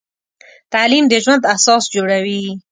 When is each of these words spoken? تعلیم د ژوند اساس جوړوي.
تعلیم 0.73 1.05
د 1.09 1.13
ژوند 1.23 1.43
اساس 1.55 1.83
جوړوي. 1.95 2.43